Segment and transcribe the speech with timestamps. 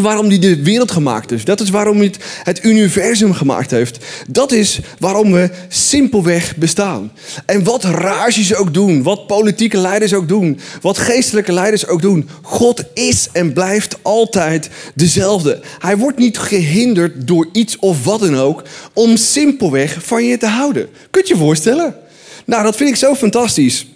[0.00, 1.46] waarom hij de wereld gemaakt heeft.
[1.46, 4.04] Dat is waarom hij het, het universum gemaakt heeft.
[4.28, 7.12] Dat is waarom we simpelweg bestaan.
[7.46, 12.28] En wat rages ook doen, wat politieke leiders ook doen, wat geestelijke leiders ook doen.
[12.42, 15.60] God is en blijft altijd dezelfde.
[15.78, 18.62] Hij wordt niet gehinderd door iets of wat dan ook
[18.92, 20.88] om simpelweg van je te houden.
[21.10, 21.94] Kunt je je voorstellen?
[22.44, 23.86] Nou, dat vind ik zo fantastisch.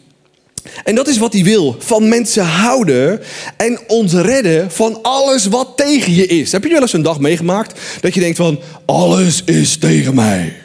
[0.84, 1.76] En dat is wat hij wil.
[1.78, 3.20] Van mensen houden
[3.56, 6.52] en ons redden van alles wat tegen je is.
[6.52, 8.60] Heb je wel eens een dag meegemaakt dat je denkt van...
[8.86, 10.56] Alles is tegen mij.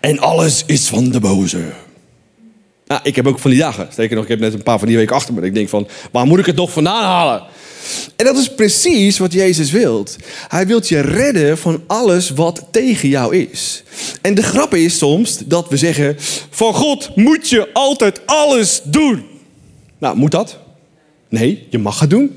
[0.00, 1.62] En alles is van de boze.
[2.86, 3.88] Nou, ik heb ook van die dagen.
[3.90, 5.40] Sterker nog, ik heb net een paar van die weken achter me.
[5.40, 7.42] Ik denk van, waar moet ik het nog vandaan halen?
[8.16, 10.16] En dat is precies wat Jezus wilt.
[10.48, 13.82] Hij wilt je redden van alles wat tegen jou is.
[14.20, 16.16] En de grap is soms dat we zeggen:
[16.50, 19.24] van God moet je altijd alles doen.
[19.98, 20.58] Nou, moet dat?
[21.28, 22.36] Nee, je mag het doen.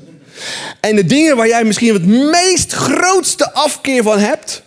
[0.80, 4.62] En de dingen waar jij misschien het meest grootste afkeer van hebt,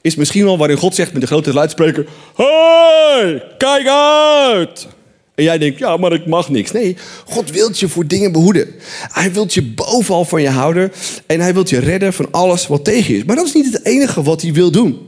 [0.00, 4.86] is misschien wel waarin God zegt met de grote luidspreker: Hoi, kijk uit!
[5.34, 6.70] En jij denkt, ja, maar ik mag niks.
[6.70, 8.74] Nee, God wilt je voor dingen behoeden.
[9.12, 10.92] Hij wilt je bovenal van je houden.
[11.26, 13.24] En hij wilt je redden van alles wat tegen je is.
[13.24, 14.98] Maar dat is niet het enige wat hij wil doen.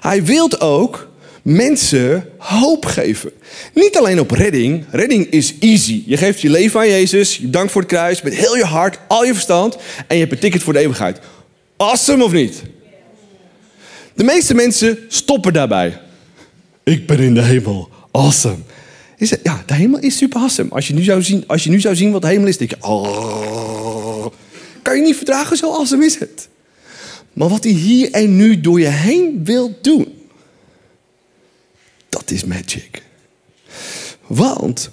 [0.00, 1.08] Hij wilt ook
[1.42, 3.32] mensen hoop geven.
[3.74, 4.84] Niet alleen op redding.
[4.90, 6.02] Redding is easy.
[6.06, 7.36] Je geeft je leven aan Jezus.
[7.36, 8.22] Je dankt voor het kruis.
[8.22, 9.76] Met heel je hart, al je verstand.
[10.06, 11.18] En je hebt een ticket voor de eeuwigheid.
[11.76, 12.62] Awesome of niet?
[14.14, 16.00] De meeste mensen stoppen daarbij.
[16.84, 17.88] Ik ben in de hemel.
[18.10, 18.58] Awesome.
[19.18, 20.70] Is ja, de hemel is super awesome.
[20.70, 22.70] Als je, nu zou zien, als je nu zou zien wat de hemel is, denk
[22.70, 22.76] je...
[22.80, 24.26] Oh,
[24.82, 26.48] kan je niet verdragen, zo awesome is het.
[27.32, 30.06] Maar wat hij hier en nu door je heen wil doen...
[32.08, 33.02] dat is magic.
[34.26, 34.90] Want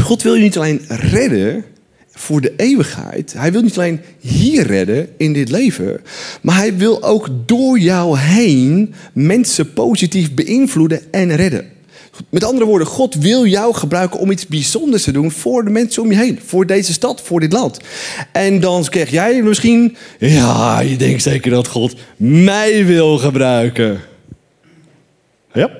[0.00, 1.64] God wil je niet alleen redden
[2.10, 3.32] voor de eeuwigheid.
[3.32, 6.00] Hij wil niet alleen hier redden in dit leven,
[6.42, 11.70] maar hij wil ook door jou heen mensen positief beïnvloeden en redden.
[12.28, 16.02] Met andere woorden, God wil jou gebruiken om iets bijzonders te doen voor de mensen
[16.02, 16.40] om je heen.
[16.44, 17.78] Voor deze stad, voor dit land.
[18.32, 24.00] En dan krijg jij misschien, ja, je denkt zeker dat God mij wil gebruiken.
[25.52, 25.70] Ja.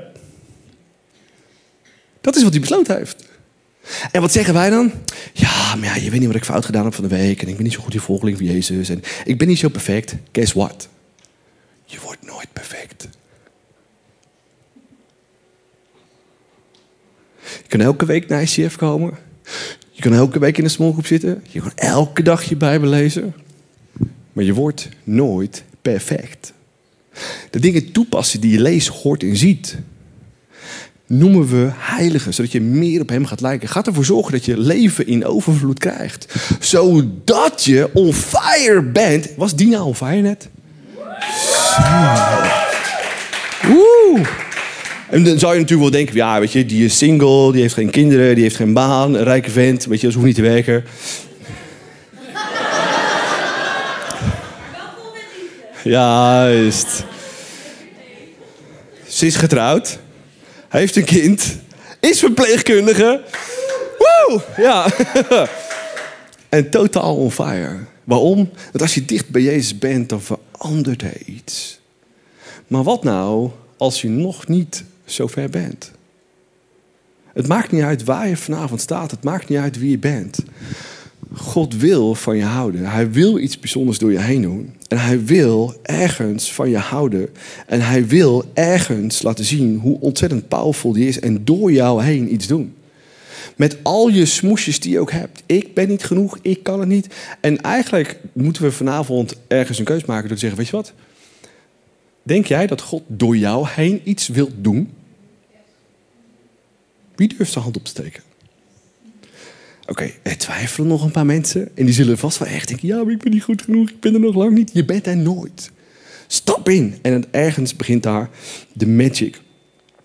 [2.21, 3.25] Dat is wat hij besloten heeft.
[4.13, 4.93] En wat zeggen wij dan?
[5.33, 7.43] Ja, maar ja, je weet niet wat ik fout gedaan heb van de week.
[7.43, 8.89] En ik ben niet zo goed in volgeling van Jezus.
[8.89, 10.15] En ik ben niet zo perfect.
[10.33, 10.89] Guess what?
[11.85, 13.09] Je wordt nooit perfect.
[17.63, 19.13] Je kan elke week naar ICF komen.
[19.91, 21.45] Je kan elke week in een smallgroep zitten.
[21.49, 23.35] Je kan elke dag je Bijbel lezen.
[24.33, 26.53] Maar je wordt nooit perfect.
[27.51, 29.77] De dingen toepassen die je leest, hoort en ziet,
[31.07, 33.69] noemen we heiligen, zodat je meer op hem gaat lijken.
[33.69, 36.35] Gaat ervoor zorgen dat je leven in overvloed krijgt.
[36.61, 39.29] Zodat je on fire bent.
[39.37, 40.49] Was die nou on fire net?
[43.63, 44.42] Woe!
[45.13, 47.75] En dan zou je natuurlijk wel denken, ja, weet je, die is single, die heeft
[47.75, 50.43] geen kinderen, die heeft geen baan, een rijke vent, weet je, dat hoeft niet te
[50.43, 50.85] werken.
[55.85, 57.05] Juist.
[59.09, 59.99] Ze is getrouwd,
[60.69, 61.57] heeft een kind,
[62.01, 63.23] is verpleegkundige.
[63.99, 64.41] Woe!
[64.57, 64.87] Ja.
[66.49, 67.79] en totaal on fire.
[68.05, 68.51] Waarom?
[68.65, 71.81] Want als je dicht bij Jezus bent, dan verandert er iets.
[72.67, 75.91] Maar wat nou als je nog niet zo ver bent.
[77.33, 79.11] Het maakt niet uit waar je vanavond staat.
[79.11, 80.39] Het maakt niet uit wie je bent.
[81.35, 82.87] God wil van je houden.
[82.87, 84.75] Hij wil iets bijzonders door je heen doen.
[84.89, 87.29] En hij wil ergens van je houden.
[87.67, 91.21] En hij wil ergens laten zien hoe ontzettend powerful die is.
[91.21, 92.75] En door jou heen iets doen.
[93.57, 95.43] Met al je smoesjes die je ook hebt.
[95.47, 97.07] Ik ben niet genoeg, ik kan het niet.
[97.41, 100.93] En eigenlijk moeten we vanavond ergens een keus maken door te zeggen: Weet je wat?
[102.23, 104.93] Denk jij dat God door jou heen iets wil doen?
[107.15, 108.23] Wie durft zijn hand op te steken?
[109.87, 111.77] Oké, er twijfelen nog een paar mensen.
[111.77, 114.01] En die zullen vast wel echt denken: ja, maar ik ben niet goed genoeg, ik
[114.01, 114.71] ben er nog lang niet.
[114.73, 115.71] Je bent er nooit.
[116.27, 116.99] Stap in.
[117.03, 118.31] En ergens begint daar
[118.73, 119.41] de magic.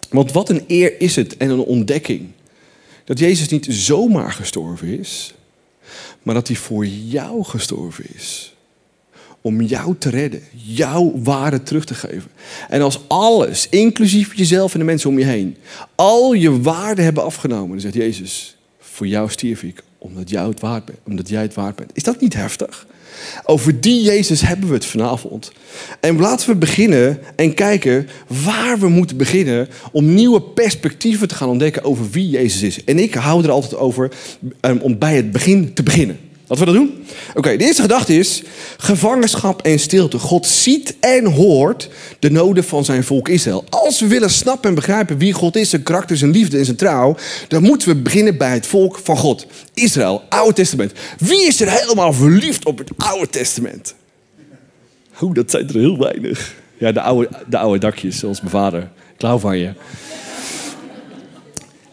[0.09, 2.27] Want wat een eer is het en een ontdekking.
[3.03, 5.33] Dat Jezus niet zomaar gestorven is,
[6.23, 8.56] maar dat hij voor jou gestorven is
[9.41, 12.31] om jou te redden, jouw waarde terug te geven.
[12.69, 15.57] En als alles, inclusief jezelf en de mensen om je heen,
[15.95, 20.59] al je waarde hebben afgenomen, dan zegt Jezus, voor jou stierf ik, omdat, jij het
[20.59, 21.91] waard bent, omdat jij het waard bent.
[21.93, 22.87] Is dat niet heftig?
[23.45, 25.51] Over die Jezus hebben we het vanavond.
[25.99, 28.07] En laten we beginnen en kijken
[28.43, 32.83] waar we moeten beginnen om nieuwe perspectieven te gaan ontdekken over wie Jezus is.
[32.83, 34.11] En ik hou er altijd over
[34.61, 36.19] um, om bij het begin te beginnen.
[36.47, 37.05] Laten we dat doen?
[37.35, 38.43] Oké, de eerste gedachte is
[38.77, 40.19] gevangenschap en stilte.
[40.19, 41.89] God ziet en hoort
[42.19, 43.65] de noden van zijn volk Israël.
[43.69, 46.77] Als we willen snappen en begrijpen wie God is, zijn karakter, zijn liefde en zijn
[46.77, 47.15] trouw,
[47.47, 49.45] dan moeten we beginnen bij het volk van God.
[49.73, 50.91] Israël, Oude Testament.
[51.17, 53.95] Wie is er helemaal verliefd op het Oude Testament?
[55.21, 56.55] Oeh, dat zijn er heel weinig.
[56.77, 58.89] Ja, de oude, de oude dakjes, zoals mijn vader.
[59.17, 59.73] Klauw van je.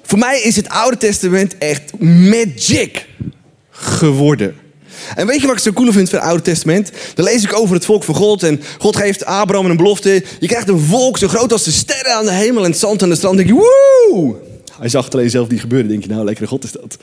[0.02, 3.06] Voor mij is het Oude Testament echt magic
[3.84, 4.54] geworden.
[5.14, 6.90] En weet je wat ik zo cool vind van het Oude Testament?
[7.14, 10.24] Dan lees ik over het volk van God en God geeft Abraham een belofte.
[10.40, 13.02] Je krijgt een volk zo groot als de sterren aan de hemel en het zand
[13.02, 13.36] aan de strand.
[13.36, 13.66] Dan denk je,
[14.10, 14.34] woe!
[14.78, 15.88] Hij zag alleen zelf niet gebeuren.
[15.88, 16.96] denk je, nou, lekkere God is dat.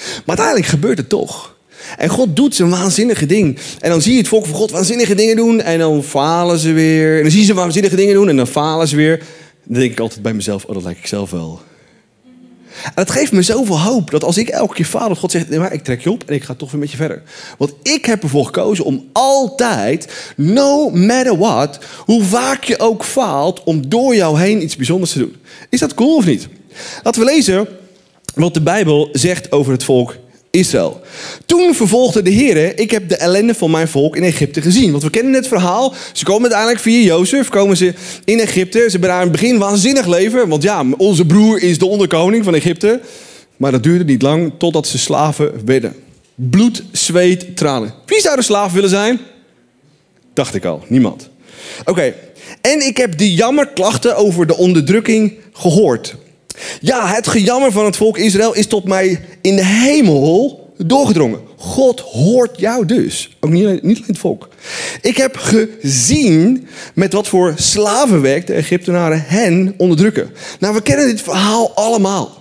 [0.00, 1.56] Maar uiteindelijk gebeurt het toch.
[1.96, 3.58] En God doet zijn waanzinnige ding.
[3.78, 5.60] En dan zie je het volk van God waanzinnige dingen doen.
[5.60, 7.16] En dan falen ze weer.
[7.16, 8.28] En dan zie je ze waanzinnige dingen doen.
[8.28, 9.22] En dan falen ze weer.
[9.64, 11.60] Dan denk ik altijd bij mezelf, oh, dat lijkt ik zelf wel.
[12.84, 15.48] En dat geeft me zoveel hoop dat als ik elke keer faal, dat God zegt:
[15.48, 17.22] nee, maar ik trek je op en ik ga toch weer met je verder.
[17.58, 23.62] Want ik heb ervoor gekozen om altijd, no matter what, hoe vaak je ook faalt,
[23.64, 25.36] om door jou heen iets bijzonders te doen.
[25.68, 26.48] Is dat cool of niet?
[27.02, 27.68] Laten we lezen
[28.34, 30.16] wat de Bijbel zegt over het volk
[31.46, 34.90] Toen vervolgde de Heer, ik heb de ellende van mijn volk in Egypte gezien.
[34.90, 35.94] Want we kennen het verhaal.
[36.12, 37.94] Ze komen uiteindelijk via Jozef, komen ze
[38.24, 38.78] in Egypte.
[38.78, 40.48] Ze hebben daar in het begin waanzinnig leven.
[40.48, 43.00] Want ja, onze broer is de onderkoning van Egypte.
[43.56, 45.94] Maar dat duurde niet lang totdat ze slaven werden.
[46.34, 47.94] Bloed, zweet, tranen.
[48.06, 49.20] Wie zou de slaaf willen zijn?
[50.34, 51.28] Dacht ik al, niemand.
[51.84, 52.14] Oké,
[52.60, 56.14] en ik heb de jammerklachten over de onderdrukking gehoord.
[56.80, 61.40] Ja, het gejammer van het volk Israël is tot mij in de hemel doorgedrongen.
[61.56, 63.36] God hoort jou dus.
[63.40, 64.48] Ook niet, alleen het volk.
[65.00, 70.30] Ik heb gezien met wat voor slavenwerk de Egyptenaren hen onderdrukken.
[70.60, 72.36] Nou, we kennen dit verhaal allemaal.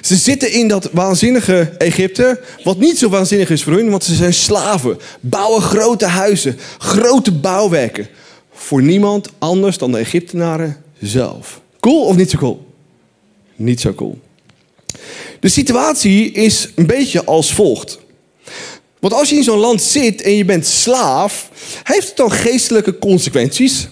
[0.00, 4.14] Ze zitten in dat waanzinnige Egypte, wat niet zo waanzinnig is voor hun, want ze
[4.14, 8.08] zijn slaven, bouwen grote huizen, grote bouwwerken.
[8.52, 11.60] Voor niemand anders dan de Egyptenaren zelf.
[11.80, 12.71] Cool of niet zo cool?
[13.64, 14.20] Niet zo cool.
[15.40, 17.98] De situatie is een beetje als volgt.
[19.00, 21.50] Want als je in zo'n land zit en je bent slaaf,
[21.82, 23.88] heeft het dan geestelijke consequenties?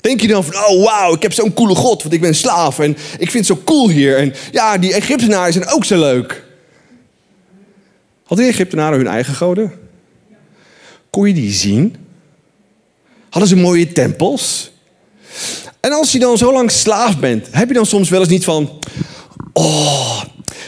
[0.00, 2.78] Denk je dan van, oh wauw, ik heb zo'n coole God, want ik ben slaaf
[2.78, 4.16] en ik vind het zo cool hier.
[4.16, 6.44] En ja, die Egyptenaren zijn ook zo leuk.
[8.24, 9.72] Hadden die Egyptenaren hun eigen goden?
[11.10, 11.96] Kon je die zien?
[13.28, 14.70] Hadden ze mooie tempels?
[15.88, 18.44] En als je dan zo lang slaaf bent, heb je dan soms wel eens niet
[18.44, 18.78] van...
[19.52, 20.22] Oh,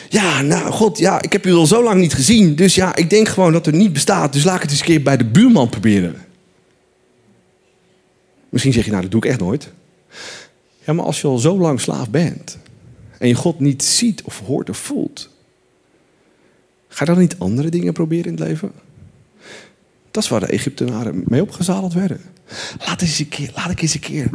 [0.08, 2.54] ja, nou god, ja, ik heb u al zo lang niet gezien.
[2.54, 4.32] Dus ja, ik denk gewoon dat er niet bestaat.
[4.32, 6.16] Dus laat ik het eens een keer bij de buurman proberen.
[8.48, 9.72] Misschien zeg je, nou, dat doe ik echt nooit.
[10.84, 12.58] Ja, maar als je al zo lang slaaf bent
[13.18, 15.28] en je God niet ziet of hoort of voelt,
[16.88, 18.72] ga je dan niet andere dingen proberen in het leven?
[20.10, 22.20] Dat is waar de Egyptenaren mee opgezadeld werden.
[22.86, 24.30] Laat, eens een keer, laat ik eens een keer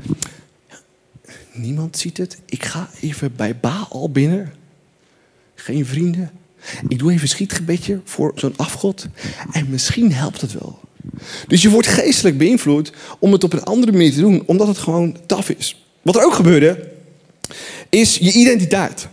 [1.56, 2.38] Niemand ziet het.
[2.46, 4.54] Ik ga even bij Baal binnen.
[5.56, 6.32] Geen vrienden.
[6.88, 9.08] Ik doe even een schietgebedje voor zo'n afgod.
[9.52, 10.80] En misschien helpt het wel.
[11.48, 14.78] Dus je wordt geestelijk beïnvloed om het op een andere manier te doen, omdat het
[14.78, 15.86] gewoon taf is.
[16.02, 16.92] Wat er ook gebeurde,
[17.90, 19.08] is je identiteit.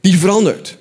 [0.00, 0.78] Die verandert.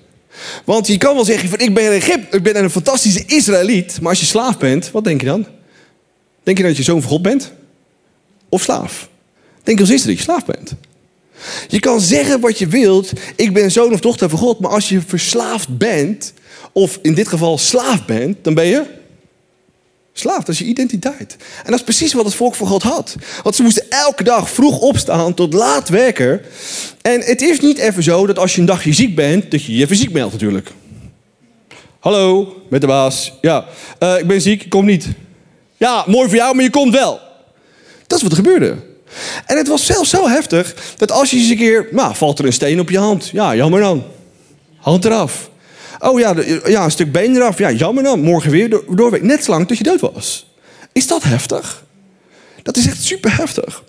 [0.66, 4.02] Want je kan wel zeggen van ik ben een Egypte, ik ben een fantastische Israëliet,
[4.02, 5.46] maar als je slaaf bent, wat denk je dan?
[6.44, 7.52] Denk je dat je zoon van God bent?
[8.50, 9.10] Of slaaf?
[9.64, 10.74] Denk als is dat je slaaf bent.
[11.68, 13.12] Je kan zeggen wat je wilt.
[13.36, 14.60] Ik ben zoon of dochter van God.
[14.60, 16.34] Maar als je verslaafd bent,
[16.72, 18.84] of in dit geval slaaf bent, dan ben je
[20.14, 20.38] slaaf.
[20.38, 21.36] Dat is je identiteit.
[21.64, 23.16] En dat is precies wat het volk van God had.
[23.44, 26.42] Want ze moesten elke dag vroeg opstaan tot laat werken.
[27.02, 29.76] En het is niet even zo dat als je een dagje ziek bent, dat je
[29.76, 30.72] je even ziek meldt natuurlijk.
[32.00, 33.34] Hallo, met de baas.
[33.42, 33.66] Ja,
[34.00, 35.08] uh, ik ben ziek, ik kom niet.
[35.78, 37.20] Ja, mooi voor jou, maar je komt wel.
[38.08, 38.78] Dat is wat er gebeurde.
[39.46, 42.46] En het was zelfs zo heftig dat als je eens een keer, nou, valt er
[42.46, 43.30] een steen op je hand.
[43.30, 44.04] Ja, jammer dan.
[44.78, 45.50] Hand eraf.
[46.00, 47.58] Oh ja, ja een stuk been eraf.
[47.58, 48.22] Ja, jammer dan.
[48.22, 49.22] Morgen weer door, doorweek.
[49.22, 50.52] Net zolang tot je dood was.
[50.92, 51.84] Is dat heftig?
[52.64, 53.84] Dat is echt super heftig.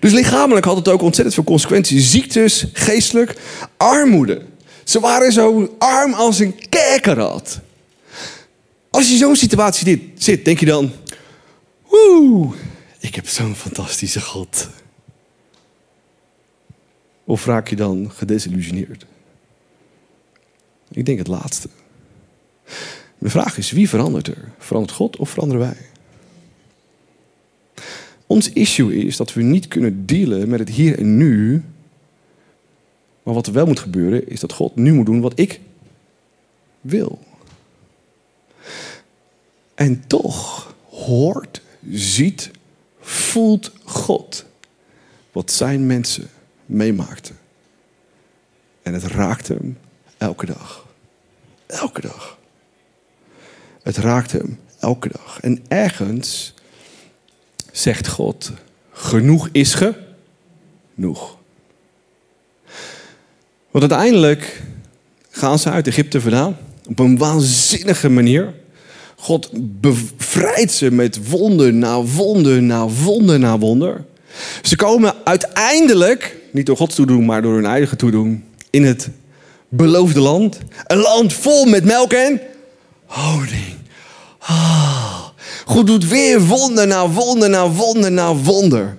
[0.00, 2.10] Dus lichamelijk had het ook ontzettend veel consequenties.
[2.10, 3.34] Ziektes, geestelijk,
[3.76, 4.42] armoede.
[4.84, 7.58] Ze waren zo arm als een kerkerad.
[8.90, 10.92] Als je in zo'n situatie zit, denk je dan...
[11.88, 12.48] Woe,
[13.06, 14.68] ik heb zo'n fantastische God.
[17.24, 19.06] Of raak je dan gedesillusioneerd?
[20.90, 21.68] Ik denk het laatste.
[23.18, 24.52] De vraag is, wie verandert er?
[24.58, 25.76] Verandert God of veranderen wij?
[28.26, 31.62] Ons issue is dat we niet kunnen dealen met het hier en nu.
[33.22, 35.60] Maar wat er wel moet gebeuren, is dat God nu moet doen wat ik
[36.80, 37.18] wil.
[39.74, 42.50] En toch hoort, ziet,
[43.06, 44.44] voelt God
[45.32, 46.30] wat zijn mensen
[46.64, 47.38] meemaakten.
[48.82, 49.78] En het raakte hem
[50.18, 50.86] elke dag.
[51.66, 52.38] Elke dag.
[53.82, 55.40] Het raakte hem elke dag.
[55.40, 56.54] En ergens
[57.72, 58.52] zegt God:
[58.92, 59.74] genoeg is
[60.94, 61.36] genoeg.
[63.70, 64.62] Want uiteindelijk
[65.30, 66.56] gaan ze uit Egypte vandaan.
[66.88, 68.54] Op een waanzinnige manier.
[69.16, 74.04] God bevrijdt ze met wonder na wonder na wonder na wonder.
[74.62, 79.08] Ze komen uiteindelijk, niet door Gods toedoen, maar door hun eigen toedoen, in het
[79.68, 80.58] beloofde land.
[80.86, 82.40] Een land vol met melk en
[83.06, 83.74] honing.
[84.38, 85.24] Ah.
[85.64, 88.96] God doet weer wonder na wonder na wonder na wonder.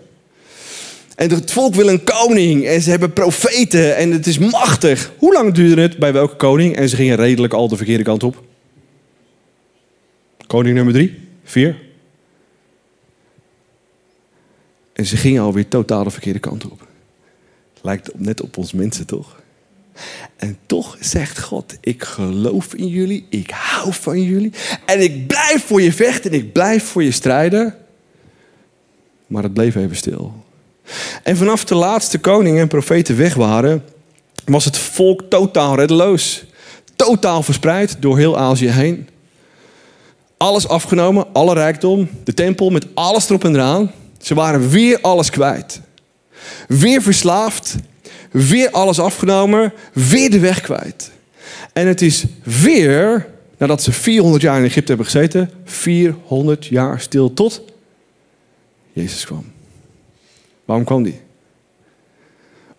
[1.15, 5.12] En het volk wil een koning en ze hebben profeten en het is machtig.
[5.17, 6.75] Hoe lang duurde het bij welke koning?
[6.75, 8.43] En ze gingen redelijk al de verkeerde kant op.
[10.47, 11.77] Koning nummer drie, vier.
[14.93, 16.87] En ze gingen alweer totaal de verkeerde kant op.
[17.81, 19.41] Lijkt net op ons mensen toch?
[20.35, 24.51] En toch zegt God, ik geloof in jullie, ik hou van jullie.
[24.85, 27.75] En ik blijf voor je vechten en ik blijf voor je strijden.
[29.27, 30.45] Maar het bleef even stil.
[31.23, 33.83] En vanaf de laatste koning en profeten weg waren,
[34.45, 36.45] was het volk totaal reddeloos.
[36.95, 39.07] Totaal verspreid door heel Azië heen.
[40.38, 43.91] Alles afgenomen, alle rijkdom, de tempel met alles erop en eraan.
[44.22, 45.82] Ze waren weer alles kwijt.
[46.67, 47.75] Weer verslaafd,
[48.32, 51.12] weer alles afgenomen, weer de weg kwijt.
[51.74, 57.34] En het is weer, nadat ze 400 jaar in Egypte hebben gezeten, 400 jaar stil
[57.34, 57.62] tot
[58.94, 59.51] Jezus kwam.
[60.65, 61.20] Waarom kwam die?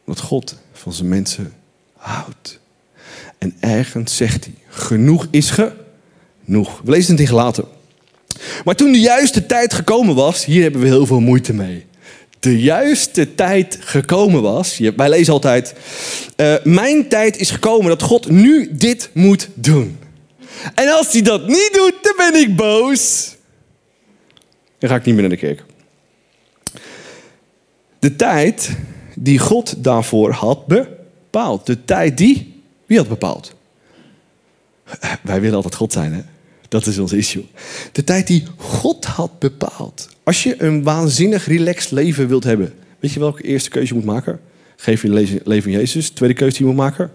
[0.04, 1.52] Omdat God van zijn mensen
[1.96, 2.60] houdt.
[3.38, 5.50] En ergens zegt hij, genoeg is
[6.48, 6.80] genoeg.
[6.84, 7.64] We lezen het in gelaten.
[8.64, 11.86] Maar toen de juiste tijd gekomen was, hier hebben we heel veel moeite mee.
[12.38, 14.78] De juiste tijd gekomen was.
[14.96, 15.74] Wij lezen altijd,
[16.36, 19.98] uh, mijn tijd is gekomen dat God nu dit moet doen.
[20.74, 23.34] En als hij dat niet doet, dan ben ik boos.
[24.78, 25.64] Dan ga ik niet meer naar de kerk.
[27.98, 28.76] De tijd
[29.14, 31.66] die God daarvoor had bepaald.
[31.66, 33.54] De tijd die, wie had bepaald?
[35.22, 36.22] Wij willen altijd God zijn, hè?
[36.68, 37.44] Dat is ons issue.
[37.92, 40.08] De tijd die God had bepaald.
[40.22, 44.08] Als je een waanzinnig relaxed leven wilt hebben, weet je welke eerste keuze je moet
[44.08, 44.40] maken?
[44.76, 45.08] Geef je
[45.44, 46.10] leven in Jezus.
[46.10, 47.10] Tweede keuze die je moet maken?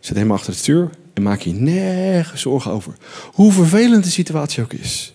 [0.00, 2.94] Zet hem achter het stuur en maak je nergens zorgen over.
[3.32, 5.10] Hoe vervelend de situatie ook is.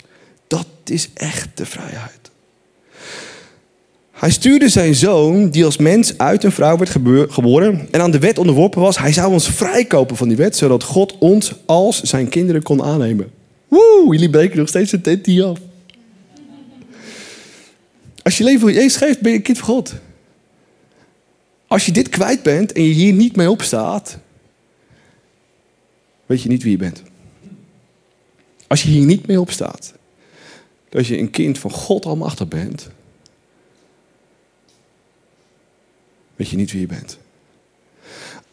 [0.48, 2.28] Dat is echt de vrijheid.
[4.20, 6.90] Hij stuurde zijn zoon, die als mens uit een vrouw werd
[7.32, 8.98] geboren en aan de wet onderworpen was.
[8.98, 13.32] Hij zou ons vrijkopen van die wet, zodat God ons als zijn kinderen kon aannemen.
[13.68, 15.60] Woe, jullie breken nog steeds een tent hier af.
[18.22, 19.94] Als je leven voor Jezus geeft, ben je een kind van God.
[21.68, 24.18] Als je dit kwijt bent en je hier niet mee opstaat,
[26.26, 27.04] weet je niet wie je bent.
[28.68, 29.94] Als je hier niet mee opstaat,
[30.90, 32.90] dat je een kind van God almachtig bent,
[36.39, 37.17] weet je niet wie je bent.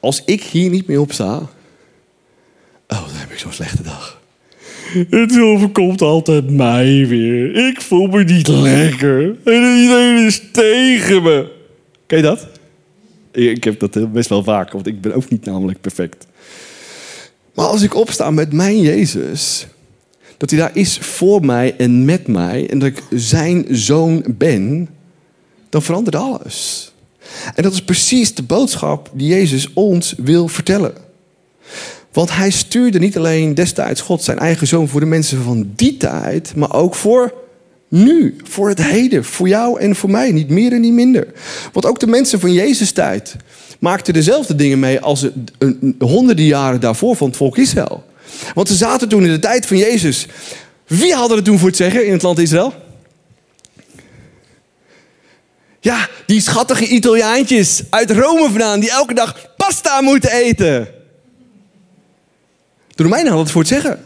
[0.01, 1.37] Als ik hier niet meer op sta,
[2.89, 4.21] oh, dan heb ik zo'n slechte dag.
[5.11, 7.69] Het overkomt altijd mij weer.
[7.69, 9.37] Ik voel me niet lekker.
[9.45, 11.53] En iedereen is tegen me.
[12.07, 12.49] Ken je dat?
[13.33, 16.27] Ik heb dat best wel vaak, want ik ben ook niet namelijk perfect.
[17.55, 19.67] Maar als ik opsta met mijn Jezus,
[20.37, 24.89] dat hij daar is voor mij en met mij, en dat ik zijn zoon ben,
[25.69, 26.91] dan verandert alles.
[27.55, 30.95] En dat is precies de boodschap die Jezus ons wil vertellen.
[32.13, 35.97] Want hij stuurde niet alleen destijds God zijn eigen zoon voor de mensen van die
[35.97, 37.35] tijd, maar ook voor
[37.89, 41.27] nu, voor het heden, voor jou en voor mij, niet meer en niet minder.
[41.73, 43.37] Want ook de mensen van Jezus tijd
[43.79, 48.05] maakten dezelfde dingen mee als de honderden jaren daarvoor van het volk Israël.
[48.55, 50.27] Want ze zaten toen in de tijd van Jezus.
[50.87, 52.75] Wie hadden het toen voor het zeggen in het land Israël?
[55.87, 60.89] Ja, die schattige Italiaantjes uit Rome vandaan die elke dag pasta moeten eten.
[62.95, 64.05] De Romeinen hadden het voor het zeggen.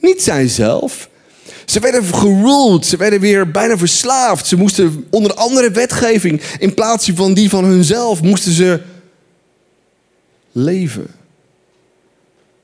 [0.00, 1.08] Niet zij zelf.
[1.64, 4.46] Ze werden geruled, ze werden weer bijna verslaafd.
[4.46, 8.80] Ze moesten onder andere wetgeving, in plaats van die van hunzelf, moesten ze
[10.52, 11.06] leven.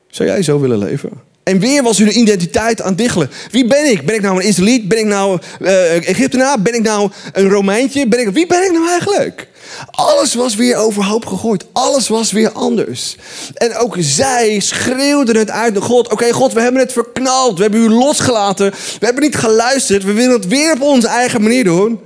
[0.08, 1.10] Zou jij zo willen leven?
[1.44, 3.30] En weer was hun identiteit aan het diggelen.
[3.50, 4.06] Wie ben ik?
[4.06, 4.88] Ben ik nou een Israëliet?
[4.88, 6.62] Ben ik nou uh, Egyptenaar?
[6.62, 8.08] Ben ik nou een Romeintje?
[8.08, 9.48] Ben ik, wie ben ik nou eigenlijk?
[9.90, 11.66] Alles was weer overhoop gegooid.
[11.72, 13.16] Alles was weer anders.
[13.54, 16.12] En ook zij schreeuwden het uit naar God.
[16.12, 17.56] Oké, God, we hebben het verknald.
[17.56, 18.70] We hebben u losgelaten.
[18.70, 20.04] We hebben niet geluisterd.
[20.04, 22.00] We willen het weer op onze eigen manier doen.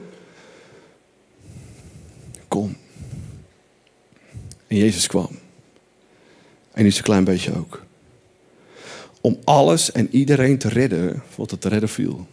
[2.49, 2.77] Kom.
[4.67, 5.29] En Jezus kwam.
[6.73, 7.87] En niet een klein beetje ook.
[9.21, 12.27] Om alles en iedereen te redden wat het te redden viel.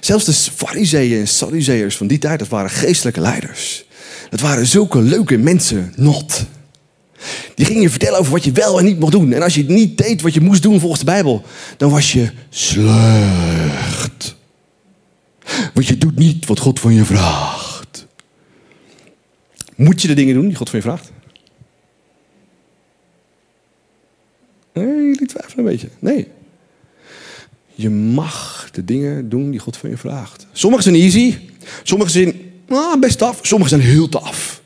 [0.00, 3.84] Zelfs de fariseeën en sadduceërs van die tijd, dat waren geestelijke leiders.
[4.30, 6.44] Dat waren zulke leuke mensen, not.
[7.54, 9.32] Die gingen je vertellen over wat je wel en niet mocht doen.
[9.32, 11.42] En als je niet deed wat je moest doen volgens de Bijbel,
[11.76, 14.36] dan was je slecht.
[15.74, 18.06] Want je doet niet wat God van je vraagt.
[19.76, 21.10] Moet je de dingen doen die God van je vraagt?
[24.76, 25.88] Nee, jullie twijfelen een beetje.
[25.98, 26.28] Nee.
[27.74, 30.46] Je mag de dingen doen die God van je vraagt.
[30.52, 31.38] Sommige zijn easy.
[31.82, 33.38] Sommige zijn nou, best taf.
[33.42, 34.62] Sommige zijn heel taf.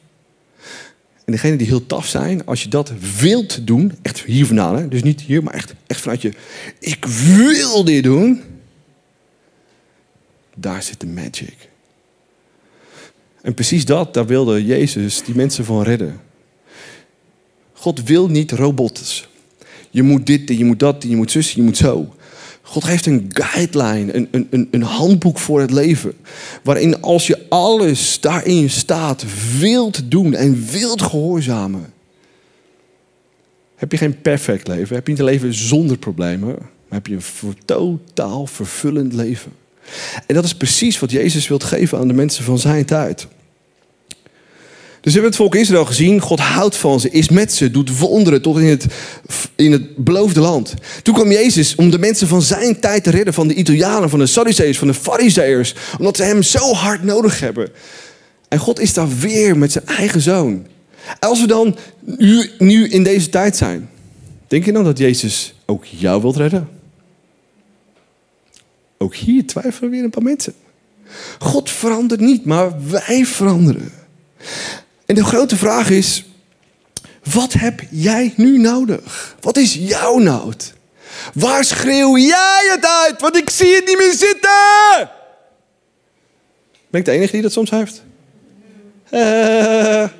[1.24, 4.88] En degene die heel taf zijn, als je dat wilt doen, echt hier vandaan, hè?
[4.88, 6.32] dus niet hier, maar echt, echt vanuit je,
[6.78, 8.42] ik wil dit doen,
[10.54, 11.68] daar zit de magic.
[13.42, 16.20] En precies dat, daar wilde Jezus die mensen van redden.
[17.72, 19.28] God wil niet robots.
[19.90, 22.14] Je moet dit en je moet dat en je moet zus je moet zo.
[22.62, 26.12] God geeft een guideline, een, een, een handboek voor het leven.
[26.62, 29.24] Waarin als je alles daarin staat,
[29.58, 31.92] wilt doen en wilt gehoorzamen.
[33.76, 37.14] Heb je geen perfect leven, heb je niet een leven zonder problemen, maar heb je
[37.14, 39.52] een totaal vervullend leven.
[40.26, 43.26] En dat is precies wat Jezus wil geven aan de mensen van zijn tijd.
[45.00, 46.20] Dus we hebben het volk Israël gezien.
[46.20, 48.86] God houdt van ze, is met ze, doet wonderen tot in het,
[49.56, 50.74] in het beloofde land.
[51.02, 53.34] Toen kwam Jezus om de mensen van zijn tijd te redden.
[53.34, 55.74] Van de Italianen, van de Sadduceërs, van de Fariseërs.
[55.98, 57.68] Omdat ze hem zo hard nodig hebben.
[58.48, 60.66] En God is daar weer met zijn eigen zoon.
[61.18, 63.88] Als we dan nu, nu in deze tijd zijn.
[64.48, 66.68] Denk je dan dat Jezus ook jou wilt redden?
[68.98, 70.54] Ook hier twijfelen weer een paar mensen.
[71.38, 73.92] God verandert niet, maar wij veranderen.
[75.10, 76.24] En de grote vraag is,
[77.32, 79.36] wat heb jij nu nodig?
[79.40, 80.72] Wat is jouw nood?
[81.34, 83.20] Waar schreeuw jij het uit?
[83.20, 85.10] Want ik zie het niet meer zitten.
[86.90, 88.02] Ben ik de enige die dat soms heeft?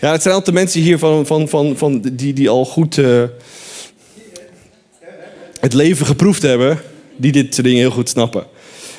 [0.00, 3.22] Ja, het zijn altijd mensen hier van, van, van, van die, die al goed uh,
[5.60, 6.80] het leven geproefd hebben,
[7.16, 8.46] die dit soort dingen heel goed snappen.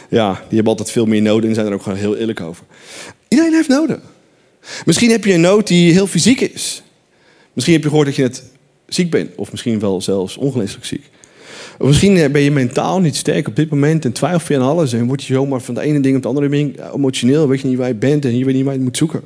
[0.09, 2.63] Ja, die hebben altijd veel meer noden en zijn er ook gewoon heel eerlijk over.
[3.27, 4.01] Iedereen heeft noden.
[4.85, 6.83] Misschien heb je een nood die heel fysiek is.
[7.53, 8.43] Misschien heb je gehoord dat je net
[8.87, 11.09] ziek bent, of misschien wel zelfs ongeneeslijk ziek.
[11.79, 14.93] Of misschien ben je mentaal niet sterk op dit moment en twijfel je aan alles
[14.93, 17.67] en word je zomaar van de ene ding op de andere ding emotioneel, weet je
[17.67, 19.21] niet waar je bent en je weet niet waar je moet zoeken.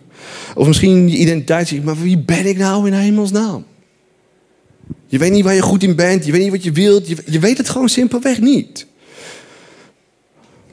[0.55, 3.65] Of misschien je identiteit zegt, maar wie ben ik nou in hemelsnaam?
[5.07, 7.39] Je weet niet waar je goed in bent, je weet niet wat je wilt, je
[7.39, 8.85] weet het gewoon simpelweg niet.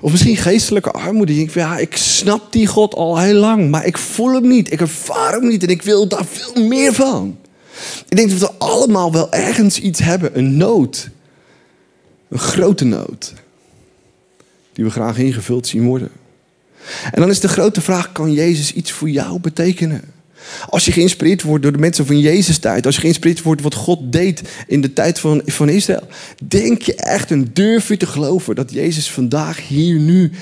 [0.01, 1.35] Of misschien geestelijke armoede.
[1.35, 4.73] Denkt, ja, ik snap die God al heel lang, maar ik voel hem niet.
[4.73, 7.39] Ik ervaar hem niet en ik wil daar veel meer van.
[8.09, 11.09] Ik denk dat we allemaal wel ergens iets hebben, een nood.
[12.29, 13.33] Een grote nood.
[14.73, 16.11] Die we graag ingevuld zien worden.
[17.13, 20.03] En dan is de grote vraag, kan Jezus iets voor jou betekenen?
[20.69, 23.75] Als je geïnspireerd wordt door de mensen van Jezus tijd, als je geïnspireerd wordt wat
[23.75, 26.09] God deed in de tijd van, van Israël,
[26.45, 30.33] denk je echt en durf je te geloven dat Jezus vandaag hier nu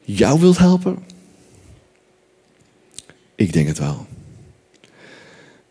[0.00, 0.98] jou wilt helpen?
[3.34, 4.06] Ik denk het wel.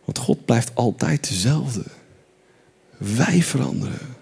[0.05, 1.83] Want God blijft altijd dezelfde.
[2.97, 4.17] Wij veranderen.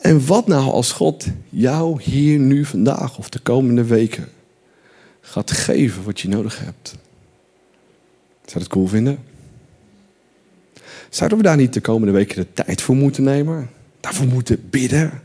[0.00, 4.28] En wat nou als God jou hier nu vandaag of de komende weken
[5.20, 6.94] gaat geven wat je nodig hebt?
[8.50, 9.18] Zou je het cool vinden?
[11.08, 13.70] Zouden we daar niet de komende weken de tijd voor moeten nemen?
[14.00, 15.22] Daarvoor moeten bidden?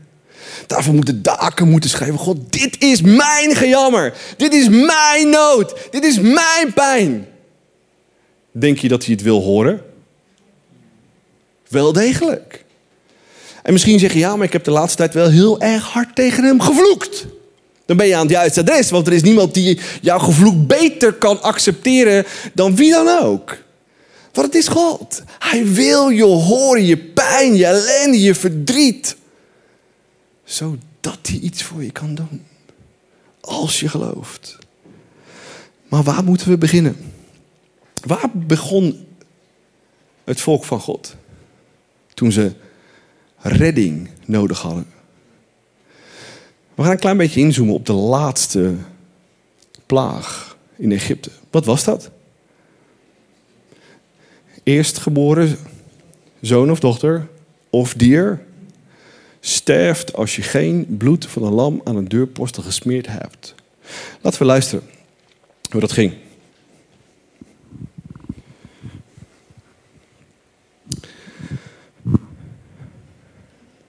[0.66, 2.18] Daarvoor moeten daken moeten schrijven.
[2.18, 4.14] God, dit is mijn gejammer.
[4.36, 5.88] Dit is mijn nood.
[5.90, 7.26] Dit is mijn pijn.
[8.50, 9.82] Denk je dat hij het wil horen?
[11.68, 12.64] Wel degelijk.
[13.62, 16.14] En misschien zeg je ja, maar ik heb de laatste tijd wel heel erg hard
[16.14, 17.26] tegen hem gevloekt.
[17.86, 21.12] Dan ben je aan het juiste adres, want er is niemand die jouw gevloek beter
[21.12, 23.56] kan accepteren dan wie dan ook.
[24.32, 25.22] Want het is God.
[25.38, 29.16] Hij wil je horen, je pijn, je ellende, je verdriet.
[30.44, 32.46] Zodat hij iets voor je kan doen.
[33.40, 34.58] Als je gelooft.
[35.88, 36.96] Maar waar moeten we beginnen?
[38.06, 39.06] Waar begon
[40.24, 41.14] het volk van God?
[42.14, 42.52] Toen ze
[43.38, 44.86] redding nodig hadden.
[46.76, 48.74] We gaan een klein beetje inzoomen op de laatste
[49.86, 51.30] plaag in Egypte.
[51.50, 52.10] Wat was dat?
[54.62, 55.58] Eerstgeboren
[56.40, 57.28] zoon of dochter
[57.70, 58.44] of dier
[59.40, 63.54] sterft als je geen bloed van een lam aan een deurpostel gesmeerd hebt.
[64.20, 64.84] Laten we luisteren
[65.70, 66.14] hoe dat ging.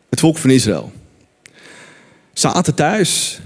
[0.10, 0.92] Het volk van Israël
[2.40, 3.40] zaten thuis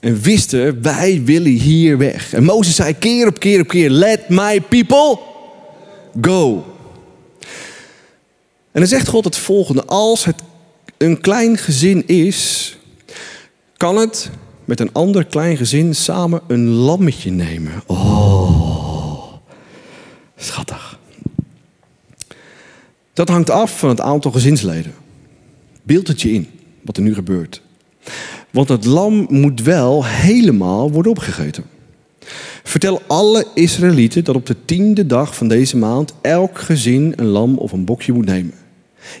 [0.00, 2.32] en wisten, wij willen hier weg.
[2.32, 5.18] En Mozes zei keer op keer op keer, let my people
[6.20, 6.64] go.
[8.72, 10.42] En dan zegt God het volgende, als het
[10.96, 12.76] een klein gezin is,
[13.76, 14.30] kan het
[14.64, 17.82] met een ander klein gezin samen een lammetje nemen.
[17.86, 19.32] Oh,
[20.36, 20.98] schattig.
[23.12, 24.94] Dat hangt af van het aantal gezinsleden.
[25.82, 26.50] Beeld het je in
[26.82, 27.62] wat er nu gebeurt.
[28.50, 31.64] Want het lam moet wel helemaal worden opgegeten.
[32.62, 37.58] Vertel alle Israëlieten dat op de tiende dag van deze maand elk gezin een lam
[37.58, 38.54] of een bokje moet nemen.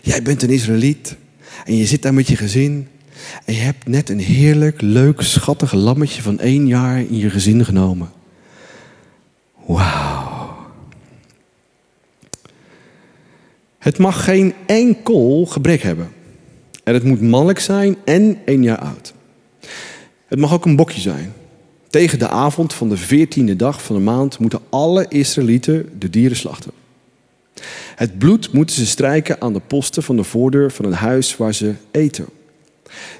[0.02, 1.16] Jij bent een Israëliet
[1.64, 2.88] en je zit daar met je gezin
[3.44, 7.64] en je hebt net een heerlijk, leuk, schattig lammetje van één jaar in je gezin
[7.64, 8.10] genomen.
[9.66, 10.56] Wauw.
[13.78, 16.08] Het mag geen enkel gebrek hebben.
[16.84, 19.14] En het moet mannelijk zijn en één jaar oud.
[20.26, 21.32] Het mag ook een bokje zijn.
[21.90, 26.36] Tegen de avond van de veertiende dag van de maand moeten alle Israëlieten de dieren
[26.36, 26.72] slachten.
[27.94, 31.54] Het bloed moeten ze strijken aan de posten van de voordeur van het huis waar
[31.54, 32.26] ze eten.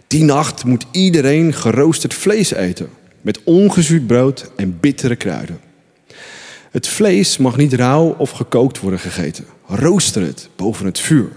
[0.07, 2.89] Die nacht moet iedereen geroosterd vlees eten,
[3.21, 5.61] met ongezuurd brood en bittere kruiden.
[6.71, 9.45] Het vlees mag niet rauw of gekookt worden gegeten.
[9.67, 11.29] Rooster het boven het vuur.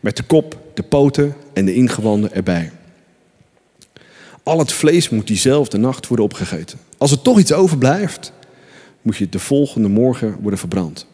[0.00, 2.72] Met de kop, de poten en de ingewanden erbij.
[4.42, 6.78] Al het vlees moet diezelfde nacht worden opgegeten.
[6.98, 8.32] Als er toch iets overblijft,
[9.02, 11.06] moet je de volgende morgen worden verbrand.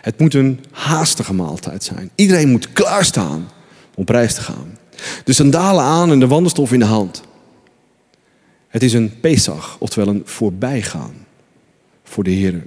[0.00, 2.10] Het moet een haastige maaltijd zijn.
[2.14, 3.48] Iedereen moet klaarstaan
[3.94, 4.78] om reis te gaan.
[5.24, 7.22] De sandalen aan en de wandelstof in de hand.
[8.68, 11.14] Het is een Pesach, oftewel een voorbijgaan
[12.04, 12.66] voor de Heer.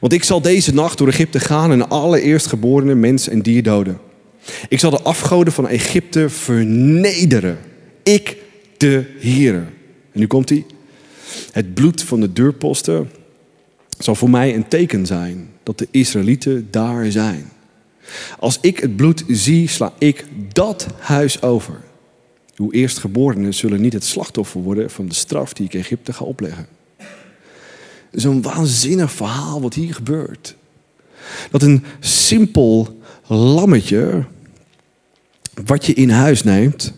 [0.00, 3.98] Want ik zal deze nacht door Egypte gaan en alle eerstgeborene mens en dier doden.
[4.68, 7.58] Ik zal de afgoden van Egypte vernederen.
[8.02, 8.36] Ik,
[8.76, 9.54] de Heer.
[10.12, 10.64] En nu komt hij.
[11.52, 13.10] Het bloed van de deurposten
[13.98, 17.50] zal voor mij een teken zijn dat de Israëlieten daar zijn.
[18.38, 21.80] Als ik het bloed zie, sla ik dat huis over.
[22.56, 26.66] Uw eerstgeborenen zullen niet het slachtoffer worden van de straf die ik Egypte ga opleggen.
[28.10, 30.54] Zo'n waanzinnig verhaal wat hier gebeurt.
[31.50, 34.24] Dat een simpel lammetje,
[35.64, 36.94] wat je in huis neemt,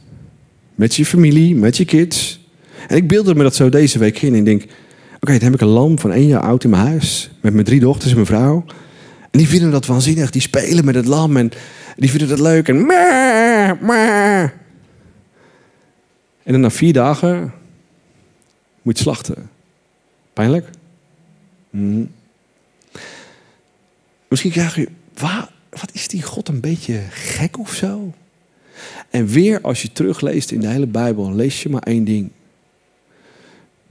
[0.75, 2.41] met je familie, met je kids.
[2.89, 4.63] En ik beelde me dat zo deze week in en ik denk,
[5.21, 7.65] oké, dan heb ik een lam van één jaar oud in mijn huis, met mijn
[7.65, 8.65] drie dochters en mijn vrouw.
[9.31, 11.51] En die vinden dat waanzinnig, die spelen met het lam en
[11.97, 12.89] die vinden het leuk en
[16.43, 17.53] En dan na vier dagen
[18.83, 19.51] moet je slachten.
[20.33, 20.69] Pijnlijk?
[21.71, 22.11] Mm.
[24.29, 28.13] Misschien krijg je, waar, wat is die God een beetje gek of zo?
[29.11, 32.31] En weer als je terugleest in de hele Bijbel, lees je maar één ding.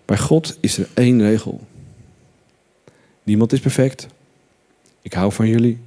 [0.06, 1.62] Bij God is er één regel.
[3.24, 4.08] Niemand is perfect.
[5.02, 5.78] Ik hou van jullie.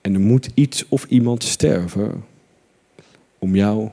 [0.00, 2.24] En er moet iets of iemand sterven
[3.38, 3.88] om jou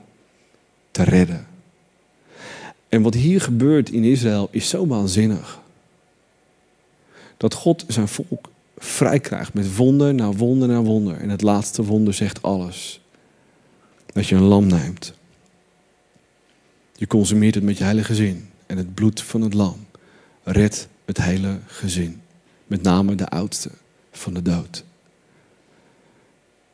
[0.92, 1.48] te redden.
[2.90, 5.60] En wat hier gebeurt in Israël is zo waanzinnig.
[7.38, 11.18] Dat God zijn volk vrij krijgt met wonder na wonder na wonder.
[11.18, 13.00] En het laatste wonder zegt alles.
[14.16, 15.14] Dat je een lam neemt.
[16.96, 18.50] Je consumeert het met je hele gezin.
[18.66, 19.86] En het bloed van het lam
[20.44, 22.22] redt het hele gezin.
[22.68, 23.70] Met name de oudste
[24.12, 24.84] van de dood.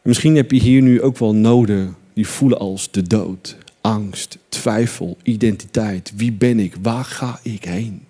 [0.01, 3.58] misschien heb je hier nu ook wel noden die voelen als de dood.
[3.82, 6.12] Angst, twijfel, identiteit.
[6.15, 6.75] Wie ben ik?
[6.82, 8.06] Waar ga ik heen?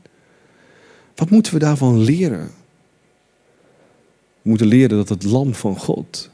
[1.15, 2.51] Wat moeten we daarvan leren?
[4.41, 6.29] We moeten leren dat het lam van God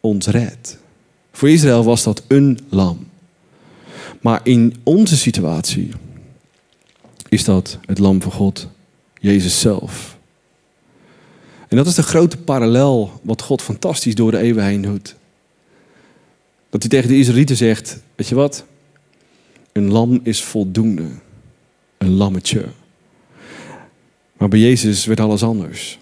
[0.00, 0.84] ons redt.
[1.36, 3.08] Voor Israël was dat een lam.
[4.20, 5.90] Maar in onze situatie
[7.28, 8.68] is dat het lam van God,
[9.20, 10.18] Jezus zelf.
[11.68, 15.16] En dat is de grote parallel wat God fantastisch door de eeuwen heen doet.
[16.70, 18.64] Dat hij tegen de Israëlieten zegt, weet je wat?
[19.72, 21.08] Een lam is voldoende.
[21.98, 22.64] Een lammetje.
[24.36, 25.98] Maar bij Jezus werd alles anders.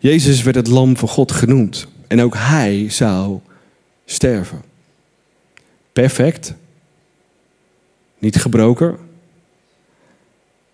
[0.00, 1.86] Jezus werd het lam van God genoemd.
[2.06, 3.40] En ook hij zou
[4.12, 4.62] sterven.
[5.92, 6.54] Perfect.
[8.18, 8.98] Niet gebroken.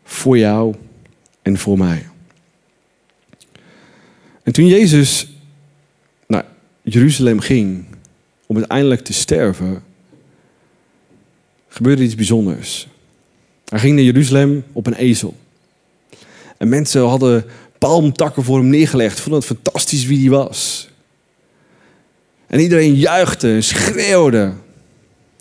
[0.05, 0.75] Voor jou
[1.43, 2.07] en voor mij.
[4.43, 5.29] En toen Jezus
[6.27, 6.45] naar
[6.83, 7.85] Jeruzalem ging
[8.47, 9.83] om uiteindelijk te sterven,
[11.69, 12.89] gebeurde iets bijzonders.
[13.65, 15.37] Hij ging naar Jeruzalem op een ezel.
[16.57, 17.45] En mensen hadden
[17.79, 20.89] palmtakken voor hem neergelegd, vonden het fantastisch wie hij was.
[22.47, 24.53] En iedereen juichte schreeuwde.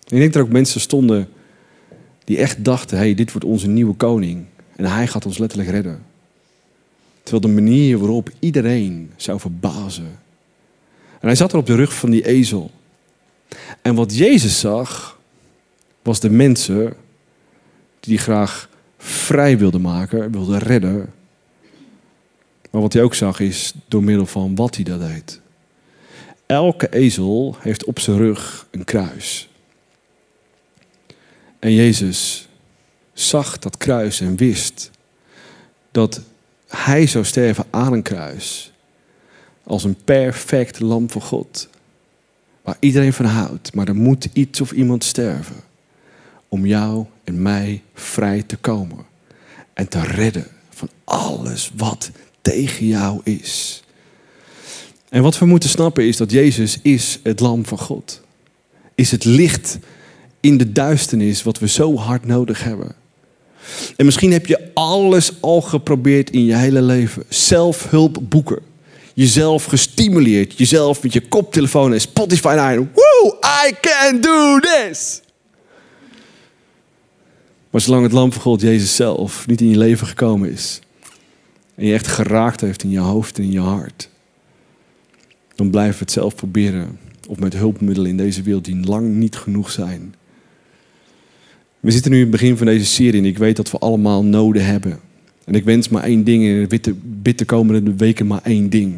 [0.04, 1.28] Ik denk dat er ook mensen stonden
[2.24, 4.46] die echt dachten: hey, dit wordt onze nieuwe koning.
[4.76, 6.04] En hij gaat ons letterlijk redden.
[7.24, 10.20] Terwijl de manier waarop iedereen zou verbazen.
[11.20, 12.72] En hij zat er op de rug van die ezel.
[13.82, 15.20] En wat Jezus zag,
[16.02, 16.94] was de mensen
[18.00, 21.14] die graag vrij wilden maken, wilden redden.
[22.72, 25.42] Maar wat hij ook zag is door middel van wat hij dat deed.
[26.46, 29.50] Elke ezel heeft op zijn rug een kruis.
[31.60, 32.48] En Jezus
[33.14, 34.92] zag dat kruis en wist
[35.92, 36.22] dat
[36.68, 38.72] hij zou sterven aan een kruis.
[39.64, 41.70] Als een perfect lam van God.
[42.62, 43.74] Waar iedereen van houdt.
[43.74, 45.56] Maar er moet iets of iemand sterven.
[46.48, 49.06] Om jou en mij vrij te komen.
[49.74, 53.84] En te redden van alles wat tegen jou is.
[55.10, 58.22] En wat we moeten snappen is dat Jezus is het lam van God.
[58.96, 59.78] Is het licht
[60.40, 62.96] in de duisternis wat we zo hard nodig hebben.
[63.96, 67.24] En misschien heb je alles al geprobeerd in je hele leven.
[67.30, 68.60] Zelfhulpboeken.
[69.14, 70.58] Jezelf gestimuleerd.
[70.58, 72.78] Jezelf met je koptelefoon en Spotify aan.
[72.94, 73.38] Woo,
[73.68, 75.22] I can do this.
[77.70, 80.80] Maar zolang het lam van God, Jezus zelf, niet in je leven gekomen is.
[81.76, 84.10] En je echt geraakt heeft in je hoofd en in je hart.
[85.56, 86.98] Dan blijf we het zelf proberen.
[87.28, 90.16] Of met hulpmiddelen in deze wereld die lang niet genoeg zijn.
[91.80, 94.24] We zitten nu in het begin van deze serie en ik weet dat we allemaal
[94.24, 95.00] noden hebben.
[95.46, 98.96] En ik wens maar één ding in de bitter komende weken maar één ding.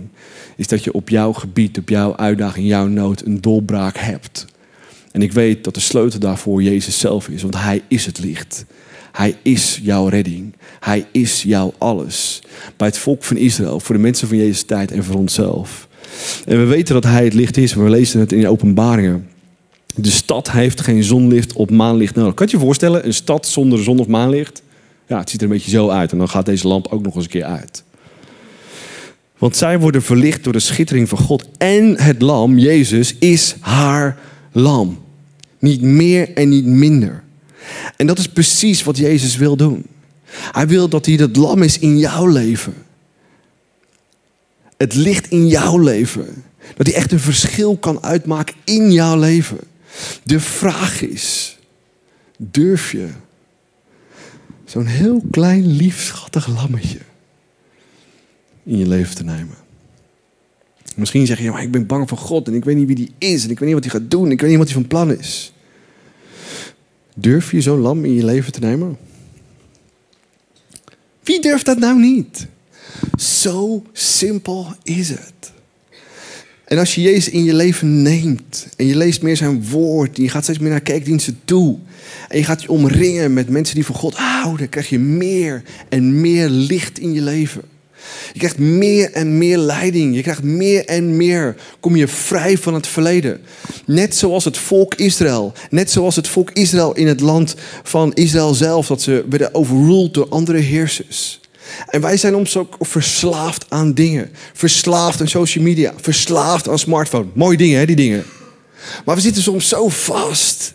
[0.56, 4.46] Is dat je op jouw gebied, op jouw uitdaging, jouw nood een doorbraak hebt.
[5.12, 8.66] En ik weet dat de sleutel daarvoor Jezus zelf is, want Hij is het licht.
[9.12, 10.54] Hij is jouw redding.
[10.80, 12.42] Hij is jouw alles.
[12.78, 15.88] Bij het volk van Israël, voor de mensen van Jezus tijd en voor onszelf.
[16.46, 17.74] En we weten dat Hij het licht is.
[17.74, 19.28] We lezen het in de openbaringen.
[19.96, 22.34] De stad heeft geen zonlicht op maanlicht nodig.
[22.34, 24.62] Kan je je voorstellen, een stad zonder zon of maanlicht?
[25.08, 26.12] Ja, het ziet er een beetje zo uit.
[26.12, 27.84] En dan gaat deze lamp ook nog eens een keer uit.
[29.38, 31.46] Want zij worden verlicht door de schittering van God.
[31.58, 34.18] En het lam, Jezus, is haar
[34.52, 34.98] lam.
[35.60, 37.24] Niet meer en niet minder.
[37.96, 39.86] En dat is precies wat Jezus wil doen.
[40.30, 42.74] Hij wil dat hij het lam is in jouw leven.
[44.78, 46.44] Het licht in jouw leven.
[46.76, 49.60] Dat hij echt een verschil kan uitmaken in jouw leven.
[50.24, 51.58] De vraag is,
[52.38, 53.08] durf je
[54.66, 57.00] zo'n heel klein, lief, schattig lammetje
[58.64, 59.56] in je leven te nemen?
[60.96, 63.12] Misschien zeg je, maar ik ben bang voor God en ik weet niet wie die
[63.18, 64.88] is en ik weet niet wat hij gaat doen, ik weet niet wat hij van
[64.88, 65.54] plan is.
[67.16, 68.98] Durf je zo'n lam in je leven te nemen?
[71.24, 72.48] Wie durft dat nou niet?
[73.18, 75.52] Zo simpel is het.
[76.66, 80.24] En als je Jezus in je leven neemt en je leest meer zijn woord en
[80.24, 81.78] je gaat steeds meer naar kerkdiensten toe
[82.30, 86.22] en je gaat je omringen met mensen die van God houden, krijg je meer en
[86.22, 87.62] meer licht in je leven.
[88.34, 90.16] Je krijgt meer en meer leiding.
[90.16, 91.56] Je krijgt meer en meer.
[91.80, 93.42] Kom je vrij van het verleden.
[93.86, 95.54] Net zoals het volk Israël.
[95.70, 98.88] Net zoals het volk Israël in het land van Israël zelf.
[98.88, 101.40] Dat ze werden overruled door andere heersers.
[101.88, 104.32] En wij zijn soms ook verslaafd aan dingen.
[104.54, 105.94] Verslaafd aan social media.
[106.02, 107.28] Verslaafd aan smartphone.
[107.34, 108.26] Mooie dingen, hè, die dingen.
[109.06, 110.74] Maar we zitten soms zo vast.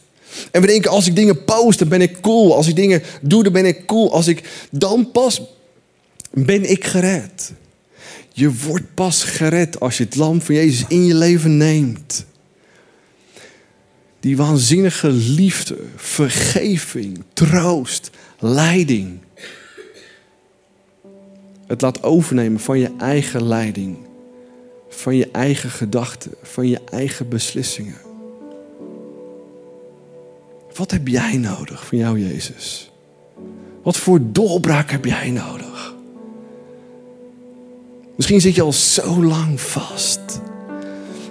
[0.51, 2.55] En we denken, als ik dingen post, dan ben ik cool.
[2.55, 4.13] Als ik dingen doe, dan ben ik cool.
[4.13, 5.41] Als ik dan pas
[6.33, 7.53] ben ik gered.
[8.33, 12.25] Je wordt pas gered als je het lam van Jezus in je leven neemt.
[14.21, 19.19] Die waanzinnige liefde, vergeving, troost, leiding
[21.73, 23.97] het laat overnemen van je eigen leiding,
[24.89, 27.99] van je eigen gedachten, van je eigen beslissingen.
[30.77, 32.91] Wat heb jij nodig van jou, Jezus?
[33.83, 35.95] Wat voor doorbraak heb jij nodig?
[38.17, 40.41] Misschien zit je al zo lang vast.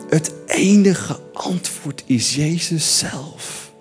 [0.10, 3.72] Het enige antwoord is Jezus zelf.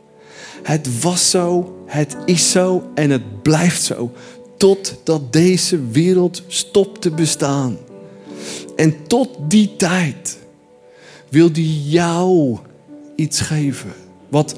[0.62, 4.12] Het was zo, het is zo en het blijft zo
[4.60, 7.76] totdat deze wereld stopt te bestaan.
[8.76, 10.38] En tot die tijd
[11.28, 12.58] wil die jou
[13.16, 13.92] iets geven
[14.28, 14.54] wat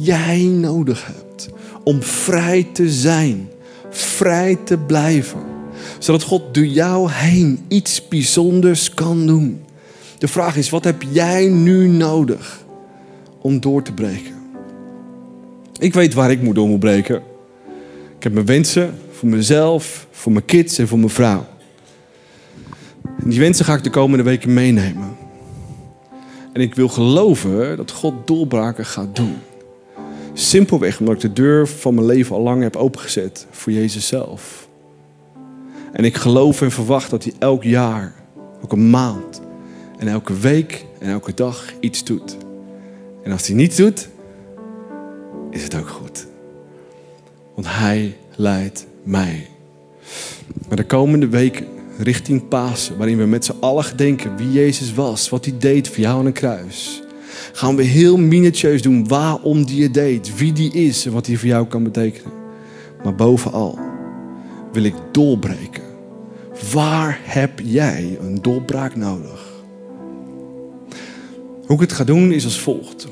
[0.00, 1.48] jij nodig hebt
[1.84, 3.48] om vrij te zijn,
[3.90, 5.40] vrij te blijven,
[5.98, 9.60] zodat God door jou heen iets bijzonders kan doen.
[10.18, 12.64] De vraag is, wat heb jij nu nodig
[13.40, 14.34] om door te breken?
[15.78, 17.22] Ik weet waar ik moet door moet breken.
[18.16, 21.46] Ik heb mijn wensen voor mezelf, voor mijn kids en voor mijn vrouw.
[23.18, 25.16] En die wensen ga ik de komende weken meenemen.
[26.52, 29.36] En ik wil geloven dat God doorbraken gaat doen.
[30.32, 34.68] Simpelweg omdat ik de deur van mijn leven al lang heb opengezet voor Jezus zelf.
[35.92, 38.14] En ik geloof en verwacht dat hij elk jaar,
[38.60, 39.40] elke maand
[39.98, 42.36] en elke week en elke dag iets doet.
[43.22, 44.08] En als hij niets doet,
[45.50, 46.26] is het ook goed.
[47.54, 49.46] Want hij leidt mij.
[50.68, 51.66] Maar de komende weken
[51.98, 55.98] richting Pasen, waarin we met z'n allen gedenken wie Jezus was, wat hij deed voor
[55.98, 57.02] jou aan een kruis,
[57.52, 61.36] gaan we heel minutieus doen waarom die het deed, wie die is en wat hij
[61.36, 62.32] voor jou kan betekenen.
[63.04, 63.78] Maar bovenal
[64.72, 65.82] wil ik doorbreken.
[66.72, 69.46] Waar heb jij een doorbraak nodig?
[71.66, 73.06] Hoe ik het ga doen is als volgt.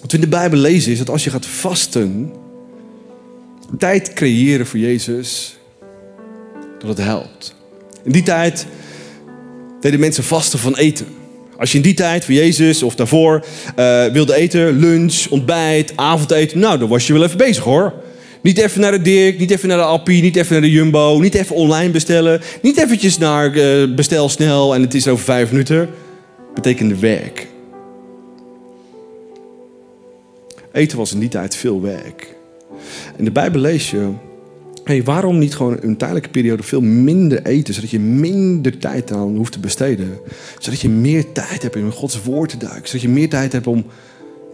[0.00, 2.32] Wat we in de Bijbel lezen is dat als je gaat vasten,
[3.78, 5.56] tijd creëren voor Jezus,
[6.78, 7.54] dat het helpt.
[8.04, 8.66] In die tijd
[9.80, 11.06] deden mensen vasten van eten.
[11.58, 13.44] Als je in die tijd voor Jezus of daarvoor
[13.78, 17.92] uh, wilde eten, lunch, ontbijt, avondeten, nou dan was je wel even bezig hoor.
[18.42, 21.18] Niet even naar de Dirk, niet even naar de Appie, niet even naar de Jumbo,
[21.20, 25.50] niet even online bestellen, niet eventjes naar uh, bestel snel en het is over vijf
[25.50, 25.88] minuten.
[26.54, 27.46] Betekende werk.
[30.72, 32.34] Eten was in die tijd veel werk.
[33.16, 34.10] In de Bijbel lees je
[34.84, 39.36] hey, waarom niet gewoon een tijdelijke periode veel minder eten, zodat je minder tijd aan
[39.36, 40.18] hoeft te besteden.
[40.58, 42.86] Zodat je meer tijd hebt om Gods woord te duiken.
[42.86, 43.84] Zodat je meer tijd hebt om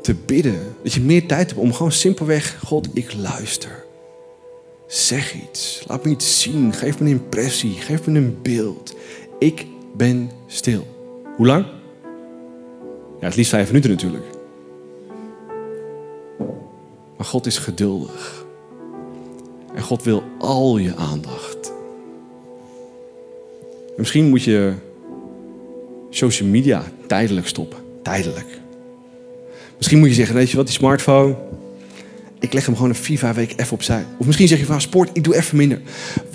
[0.02, 0.58] te bidden.
[0.82, 3.84] Dat je meer tijd hebt om gewoon simpelweg, God, ik luister.
[4.86, 5.84] Zeg iets.
[5.86, 6.72] Laat me iets zien.
[6.72, 7.72] Geef me een impressie.
[7.72, 8.96] Geef me een beeld.
[9.38, 10.86] Ik ben stil.
[11.36, 11.66] Hoe lang?
[13.20, 14.37] Ja, het liefst vijf minuten natuurlijk.
[17.18, 18.44] Maar God is geduldig.
[19.74, 21.72] En God wil al je aandacht.
[23.86, 24.72] En misschien moet je
[26.10, 27.78] social media tijdelijk stoppen.
[28.02, 28.60] Tijdelijk.
[29.76, 31.36] Misschien moet je zeggen, weet je wat, die smartphone,
[32.38, 34.04] ik leg hem gewoon een vier, vijf weken even opzij.
[34.18, 35.80] Of misschien zeg je van sport, ik doe even minder.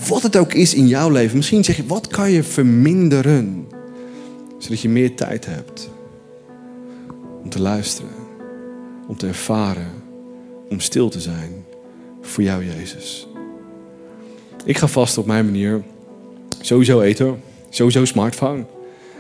[0.07, 1.37] Wat het ook is in jouw leven.
[1.37, 3.67] Misschien zeg je, wat kan je verminderen?
[4.57, 5.89] Zodat je meer tijd hebt
[7.43, 8.11] om te luisteren,
[9.07, 10.02] om te ervaren,
[10.69, 11.65] om stil te zijn
[12.21, 13.27] voor jou, Jezus.
[14.65, 15.83] Ik ga vast op mijn manier.
[16.61, 18.65] Sowieso eten, sowieso smartphone.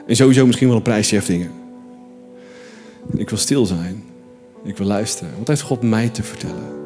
[0.07, 1.51] En sowieso misschien wel een prijsje heftingen.
[3.15, 4.03] Ik wil stil zijn.
[4.63, 5.33] Ik wil luisteren.
[5.37, 6.81] Wat heeft God mij te vertellen?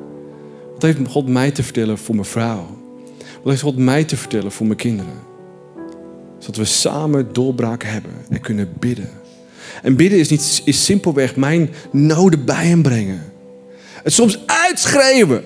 [0.73, 2.77] Wat heeft God mij te vertellen voor mijn vrouw?
[3.17, 5.19] Wat heeft God mij te vertellen voor mijn kinderen?
[6.37, 9.09] Zodat we samen doorbraken hebben en kunnen bidden.
[9.83, 13.21] En bidden is, niet, is simpelweg mijn noden bij hem brengen.
[14.07, 15.43] Het soms uitschreeuwen.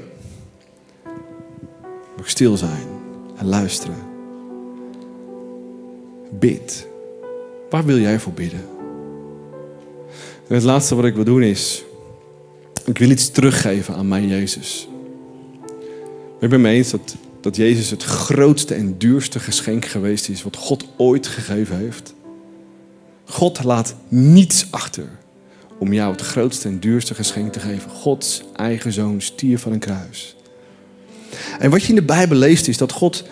[2.15, 2.87] Maar stil zijn
[3.37, 3.95] en luisteren.
[6.31, 6.87] Bid.
[7.69, 8.65] Waar wil jij voor bidden?
[10.47, 11.83] En het laatste wat ik wil doen is,
[12.85, 14.87] ik wil iets teruggeven aan mijn Jezus.
[16.39, 16.93] Ik ben mee eens
[17.41, 22.13] dat Jezus het grootste en duurste geschenk geweest is wat God ooit gegeven heeft.
[23.25, 25.19] God laat niets achter
[25.81, 27.91] om jou het grootste en duurste geschenk te geven.
[27.91, 30.35] Gods eigen zoon stier van een kruis.
[31.59, 33.23] En wat je in de Bijbel leest is dat God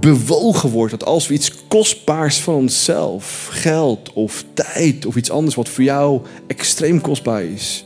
[0.00, 5.54] bewogen wordt dat als we iets kostbaars van onszelf, geld of tijd of iets anders
[5.54, 7.84] wat voor jou extreem kostbaar is,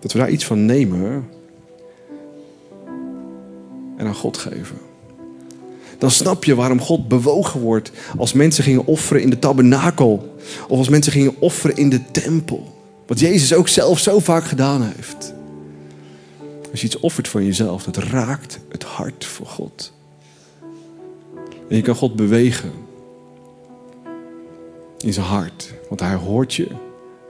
[0.00, 1.28] dat we daar iets van nemen
[3.96, 4.78] en aan God geven.
[5.98, 10.36] Dan snap je waarom God bewogen wordt als mensen gingen offeren in de tabernakel
[10.68, 12.78] of als mensen gingen offeren in de tempel.
[13.10, 15.34] Wat Jezus ook zelf zo vaak gedaan heeft.
[16.70, 19.92] Als je iets offert van jezelf, dat raakt het hart voor God.
[21.68, 22.72] En je kan God bewegen
[24.98, 25.72] in zijn hart.
[25.88, 26.66] Want hij hoort je,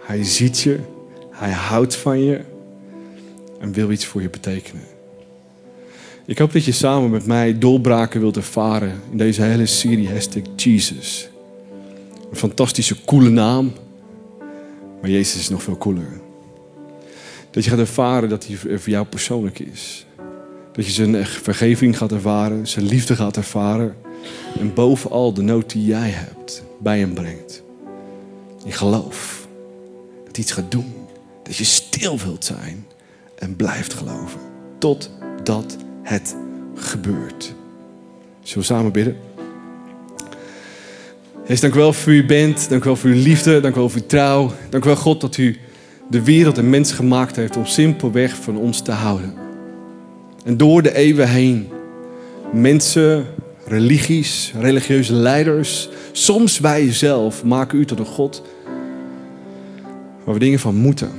[0.02, 0.78] hij ziet je,
[1.30, 2.40] hij houdt van je
[3.60, 4.84] en wil iets voor je betekenen.
[6.24, 10.42] Ik hoop dat je samen met mij doorbraken wilt ervaren in deze hele serie hashtag
[10.56, 11.28] Jesus.
[12.30, 13.72] Een fantastische, coole naam.
[15.00, 16.20] Maar Jezus is nog veel cooler.
[17.50, 20.06] Dat je gaat ervaren dat hij voor jou persoonlijk is.
[20.72, 23.96] Dat je zijn vergeving gaat ervaren, zijn liefde gaat ervaren.
[24.58, 27.62] En bovenal de nood die jij hebt bij hem brengt.
[28.64, 29.48] In geloof.
[30.24, 30.94] Dat hij iets gaat doen.
[31.42, 32.86] Dat je stil wilt zijn
[33.38, 34.40] en blijft geloven.
[34.78, 36.36] Totdat het
[36.74, 37.54] gebeurt.
[38.42, 39.16] Zullen we samen bidden?
[41.44, 42.68] Heer, dank u wel voor uw bent.
[42.68, 43.60] Dank u wel voor uw liefde.
[43.60, 44.52] Dank u wel voor uw trouw.
[44.70, 45.56] Dank u wel, God, dat u
[46.10, 49.34] de wereld en mensen gemaakt heeft om simpelweg van ons te houden.
[50.44, 51.68] En door de eeuwen heen,
[52.52, 53.26] mensen,
[53.66, 58.42] religies, religieuze leiders, soms wij zelf maken u tot een God
[60.24, 61.10] waar we dingen van moeten.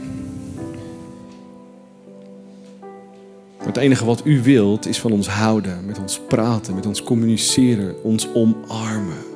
[3.58, 8.04] Het enige wat u wilt is van ons houden, met ons praten, met ons communiceren,
[8.04, 9.31] ons omarmen.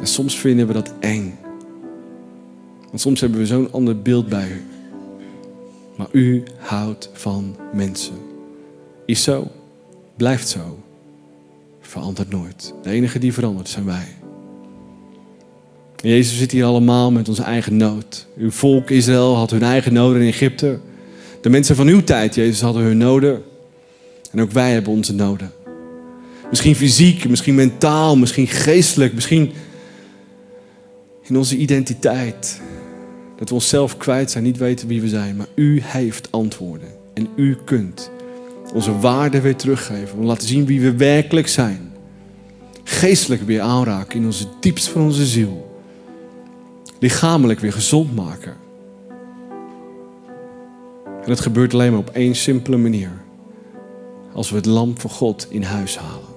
[0.00, 1.38] En soms vinden we dat eng.
[2.86, 4.62] Want soms hebben we zo'n ander beeld bij u.
[5.96, 8.14] Maar u houdt van mensen.
[9.06, 9.50] Is zo,
[10.16, 10.78] blijft zo.
[11.80, 12.74] Verandert nooit.
[12.82, 14.06] De enige die verandert zijn wij.
[15.96, 18.26] Jezus zit hier allemaal met onze eigen nood.
[18.36, 20.78] Uw volk Israël had hun eigen noden in Egypte.
[21.40, 23.42] De mensen van uw tijd, Jezus, hadden hun noden.
[24.30, 25.52] En ook wij hebben onze noden.
[26.50, 29.52] Misschien fysiek, misschien mentaal, misschien geestelijk, misschien
[31.30, 32.60] in onze identiteit.
[33.36, 35.36] Dat we onszelf kwijt zijn, niet weten wie we zijn.
[35.36, 36.88] Maar u heeft antwoorden.
[37.14, 38.10] En u kunt
[38.74, 40.18] onze waarde weer teruggeven.
[40.18, 41.92] Om laten zien wie we werkelijk zijn.
[42.84, 45.80] Geestelijk weer aanraken in onze diepst van onze ziel.
[46.98, 48.56] Lichamelijk weer gezond maken.
[51.24, 53.10] En het gebeurt alleen maar op één simpele manier.
[54.32, 56.28] Als we het lam van God in huis halen.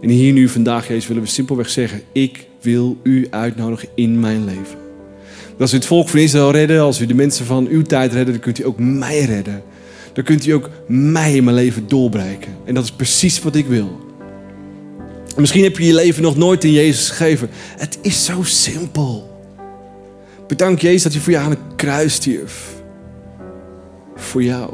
[0.00, 4.44] En hier nu vandaag, Jezus, willen we simpelweg zeggen: Ik wil u uitnodigen in mijn
[4.44, 4.78] leven.
[5.58, 8.32] Als u het volk van Israël redden, als u de mensen van uw tijd redden,
[8.32, 9.62] dan kunt u ook mij redden.
[10.12, 12.52] Dan kunt u ook mij in mijn leven doorbreken.
[12.64, 14.00] En dat is precies wat ik wil.
[15.36, 17.48] Misschien heb je je leven nog nooit in Jezus gegeven.
[17.76, 19.40] Het is zo simpel.
[20.46, 22.74] Bedank Jezus dat hij voor jou aan het kruis stierf.
[24.14, 24.72] Voor jou.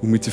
[0.00, 0.30] Om je te